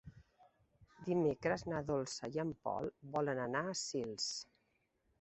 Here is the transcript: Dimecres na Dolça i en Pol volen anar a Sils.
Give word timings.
Dimecres 1.09 1.65
na 1.75 1.83
Dolça 1.91 2.31
i 2.39 2.43
en 2.47 2.57
Pol 2.65 2.93
volen 3.19 3.45
anar 3.47 3.65
a 3.75 3.81
Sils. 3.87 4.31